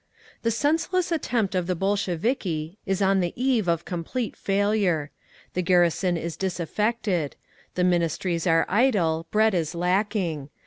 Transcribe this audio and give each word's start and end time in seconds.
"The 0.41 0.49
senseless 0.49 1.11
attempt 1.11 1.53
of 1.53 1.67
the 1.67 1.75
Bolsheviki 1.75 2.79
is 2.87 3.03
on 3.03 3.19
the 3.19 3.33
eve 3.35 3.67
of 3.67 3.85
complete 3.85 4.35
failure. 4.35 5.11
The 5.53 5.61
garrison 5.61 6.17
is 6.17 6.35
disaffected…. 6.35 7.35
The 7.75 7.83
Ministries 7.83 8.47
are 8.47 8.65
idle, 8.67 9.27
bread 9.29 9.53
is 9.53 9.75
lacking. 9.75 10.49